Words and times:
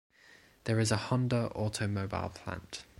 There 0.63 0.79
is 0.79 0.91
a 0.91 0.97
Honda 0.97 1.51
automobile 1.53 2.29
plant. 2.29 2.85